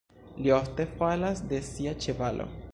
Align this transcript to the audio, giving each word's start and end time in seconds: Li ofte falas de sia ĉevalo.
Li 0.45 0.53
ofte 0.55 0.87
falas 1.01 1.45
de 1.53 1.63
sia 1.71 1.97
ĉevalo. 2.07 2.53